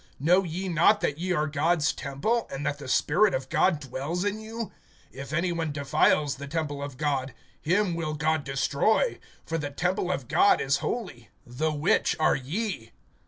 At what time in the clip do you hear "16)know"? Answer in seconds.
0.19-0.45